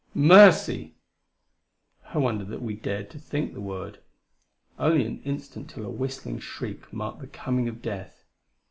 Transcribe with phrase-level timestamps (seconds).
[0.15, 0.95] "Mercy!"
[2.11, 3.99] I wonder that we dared to think the word.
[4.79, 8.25] Only an instant till a whistling shriek marked the coming of death.